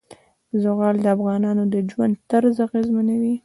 زغال 0.61 0.95
د 1.01 1.05
افغانانو 1.15 1.63
د 1.73 1.75
ژوند 1.89 2.15
طرز 2.29 2.55
اغېزمنوي. 2.67 3.35